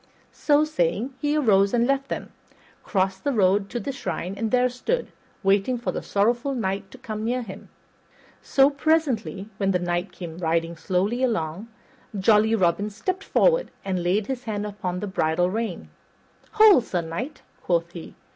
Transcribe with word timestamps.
So 0.33 0.65
saying, 0.65 1.13
he 1.19 1.37
arose 1.37 1.75
and 1.75 1.85
left 1.85 2.07
them, 2.09 2.31
crossed 2.83 3.23
the 3.23 3.31
road 3.31 3.69
to 3.69 3.79
the 3.79 3.91
shrine, 3.91 4.33
and 4.35 4.49
there 4.49 4.67
stood, 4.67 5.11
waiting 5.43 5.77
for 5.77 5.91
the 5.91 6.01
sorrowful 6.01 6.55
knight 6.55 6.89
to 6.89 6.97
come 6.97 7.23
near 7.23 7.43
him. 7.43 7.69
So, 8.41 8.71
presently, 8.71 9.47
when 9.57 9.69
the 9.69 9.77
knight 9.77 10.11
came 10.11 10.39
riding 10.39 10.75
slowly 10.75 11.21
along, 11.21 11.67
jolly 12.17 12.55
Robin 12.55 12.89
stepped 12.89 13.23
forward 13.23 13.69
and 13.85 14.01
laid 14.01 14.25
his 14.25 14.45
hand 14.45 14.65
upon 14.65 15.01
the 15.01 15.05
bridle 15.07 15.51
rein. 15.51 15.89
"Hold, 16.53 16.85
Sir 16.85 17.01
Knight," 17.01 17.43
quoth 17.61 17.91
he. 17.91 18.15